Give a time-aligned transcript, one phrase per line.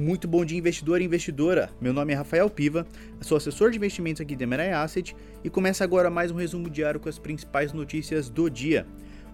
[0.00, 1.68] Muito bom dia, investidor e investidora.
[1.78, 2.86] Meu nome é Rafael Piva,
[3.20, 6.98] sou assessor de investimentos aqui da Emerai Asset e começa agora mais um resumo diário
[6.98, 8.86] com as principais notícias do dia.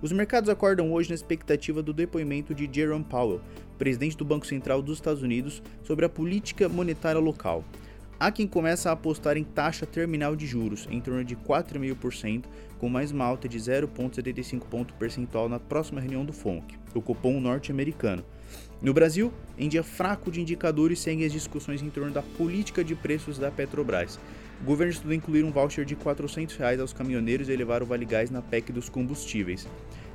[0.02, 3.40] Os mercados acordam hoje na expectativa do depoimento de Jerome Powell,
[3.79, 7.64] presidente do Banco Central dos Estados Unidos, sobre a política monetária local.
[8.19, 12.44] Há quem começa a apostar em taxa terminal de juros em torno de 4,5%,
[12.78, 17.38] com mais uma alta de 0,75 ponto percentual na próxima reunião do FONC, o Copom
[17.38, 18.25] norte-americano.
[18.80, 22.95] No Brasil, em dia fraco de indicadores, seguem as discussões em torno da política de
[22.95, 24.19] preços da Petrobras.
[24.62, 28.06] O governo estudou incluir um voucher de 400 reais aos caminhoneiros e elevar o Vale
[28.06, 29.69] Gás na PEC dos combustíveis.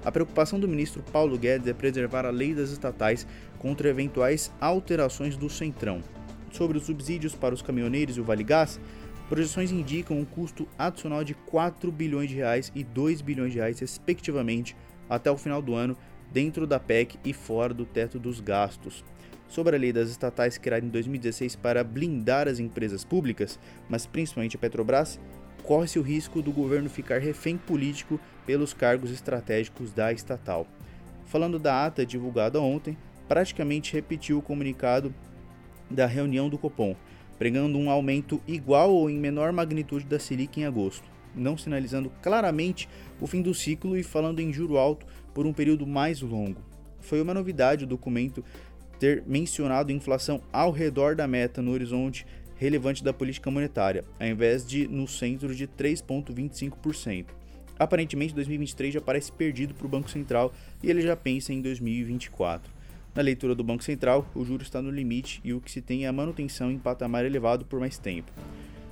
[0.04, 3.27] A preocupação do ministro Paulo Guedes é preservar a lei das estatais
[3.60, 6.02] contra eventuais alterações do Centrão.
[6.52, 8.80] Sobre os subsídios para os caminhoneiros e o Vale Gás,
[9.30, 13.80] projeções indicam um custo adicional de 4 bilhões de reais e 2 bilhões de reais,
[13.80, 14.76] respectivamente,
[15.10, 15.96] até o final do ano,
[16.32, 19.04] dentro da PEC e fora do teto dos gastos.
[19.48, 24.55] Sobre a lei das estatais criada em 2016 para blindar as empresas públicas, mas principalmente
[24.55, 25.20] a Petrobras,
[25.63, 30.66] corre-se o risco do governo ficar refém político pelos cargos estratégicos da estatal.
[31.26, 35.13] Falando da ata divulgada ontem, praticamente repetiu o comunicado
[35.92, 36.96] da reunião do Copom,
[37.38, 42.88] pregando um aumento igual ou em menor magnitude da Selic em agosto não sinalizando claramente
[43.20, 46.62] o fim do ciclo e falando em juro alto por um período mais longo.
[47.00, 48.44] Foi uma novidade o documento
[49.00, 52.26] ter mencionado inflação ao redor da meta no horizonte
[52.56, 57.26] relevante da política monetária, ao invés de no centro de 3,25%.
[57.80, 60.54] Aparentemente, 2023 já parece perdido para o Banco Central
[60.84, 62.72] e ele já pensa em 2024.
[63.13, 66.06] Na leitura do Banco Central, o juro está no limite e o que se tem
[66.06, 68.31] é a manutenção em patamar elevado por mais tempo.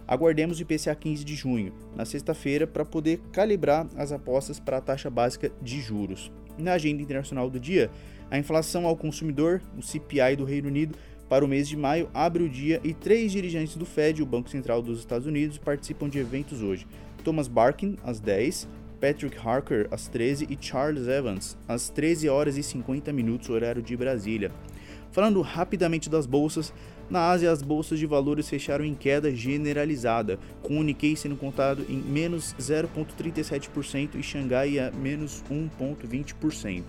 [0.05, 4.81] Aguardemos o IPCA 15 de junho, na sexta-feira, para poder calibrar as apostas para a
[4.81, 6.29] taxa básica de juros.
[6.57, 7.89] Na agenda internacional do dia,
[8.29, 10.97] a inflação ao consumidor, o CPI do Reino Unido,
[11.29, 14.49] para o mês de maio abre o dia e três dirigentes do Fed, o Banco
[14.49, 16.85] Central dos Estados Unidos, participam de eventos hoje.
[17.23, 18.67] Thomas Barkin, às 10,
[18.99, 23.95] Patrick Harker, às 13 e Charles Evans, às 13 horas e 50 minutos, horário de
[23.95, 24.52] Brasília.
[25.11, 26.73] Falando rapidamente das bolsas,
[27.09, 31.83] na Ásia as bolsas de valores fecharam em queda generalizada, com o Nikkei sendo contado
[31.89, 36.83] em menos 0,37% e Xangai a menos 1,20%.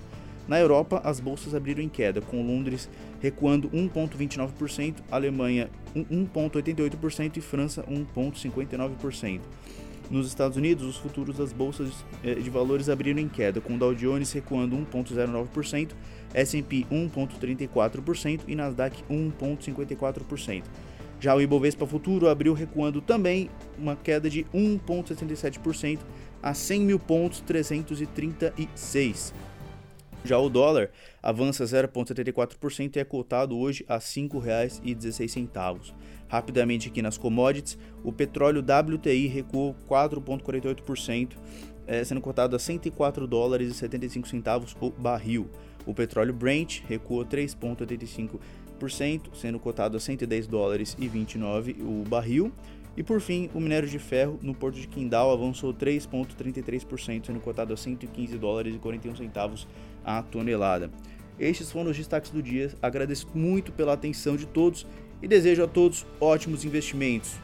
[0.46, 7.82] Na Europa, as bolsas abriram em queda, com Londres recuando 1,29%, Alemanha 1,88% e França
[7.84, 9.40] 1,59%.
[10.10, 13.94] Nos Estados Unidos, os futuros das bolsas eh, de valores abriram em queda, com Dow
[13.94, 15.90] Jones recuando 1,09%,
[16.34, 20.64] S&P 1,34% e Nasdaq 1,54%.
[21.20, 26.00] Já o Ibovespa Futuro abriu recuando também uma queda de 1,67%
[26.42, 29.32] a 100 mil pontos 336.
[30.24, 30.90] Já o dólar
[31.22, 35.94] avança 0,74% e é cotado hoje a R$ 5,16.
[36.28, 41.32] Rapidamente aqui nas commodities, o petróleo WTI recuou 4,48%,
[41.86, 45.48] é, sendo cotado a 104 dólares e 75 centavos o barril.
[45.86, 52.52] O petróleo Brent recuou 3,85%, sendo cotado a 110 dólares e 29 o barril.
[52.96, 57.72] E por fim, o minério de ferro no porto de Qingdao avançou 3,33%, sendo cotado
[57.72, 59.66] a 115 dólares e 41 centavos
[60.04, 60.90] a tonelada.
[61.38, 62.72] Estes foram os destaques do dia.
[62.82, 64.86] Agradeço muito pela atenção de todos
[65.22, 67.38] e desejo a todos ótimos investimentos.